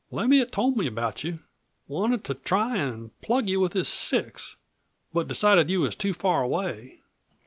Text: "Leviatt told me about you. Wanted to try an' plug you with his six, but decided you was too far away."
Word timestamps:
"Leviatt 0.09 0.49
told 0.51 0.77
me 0.77 0.87
about 0.87 1.23
you. 1.23 1.41
Wanted 1.87 2.23
to 2.23 2.33
try 2.33 2.75
an' 2.75 3.11
plug 3.21 3.47
you 3.47 3.59
with 3.59 3.73
his 3.73 3.87
six, 3.87 4.55
but 5.13 5.27
decided 5.27 5.69
you 5.69 5.81
was 5.81 5.95
too 5.95 6.15
far 6.15 6.41
away." 6.41 7.01